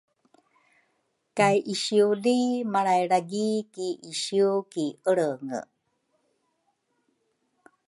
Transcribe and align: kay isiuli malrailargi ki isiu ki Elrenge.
kay 1.37 1.57
isiuli 1.73 2.39
malrailargi 2.71 3.47
ki 3.73 3.87
isiu 4.11 4.51
ki 4.71 4.85
Elrenge. 5.09 5.59